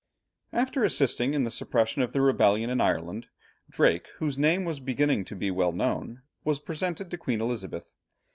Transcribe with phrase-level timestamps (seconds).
[0.51, 3.27] After assisting in the suppression of the rebellion in Ireland,
[3.69, 7.93] Drake, whose name was beginning to be well known, was presented to Queen Elizabeth.